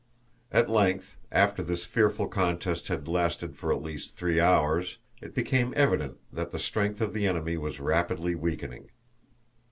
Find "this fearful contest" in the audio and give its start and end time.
1.61-2.87